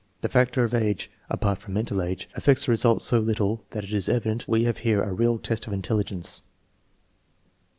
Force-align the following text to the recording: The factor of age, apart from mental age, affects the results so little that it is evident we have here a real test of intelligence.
The 0.21 0.29
factor 0.29 0.63
of 0.63 0.73
age, 0.73 1.11
apart 1.29 1.59
from 1.59 1.75
mental 1.75 2.01
age, 2.01 2.27
affects 2.33 2.65
the 2.65 2.71
results 2.71 3.05
so 3.05 3.19
little 3.19 3.63
that 3.69 3.83
it 3.83 3.93
is 3.93 4.09
evident 4.09 4.47
we 4.47 4.63
have 4.63 4.79
here 4.79 5.03
a 5.03 5.13
real 5.13 5.37
test 5.37 5.67
of 5.67 5.73
intelligence. 5.73 6.41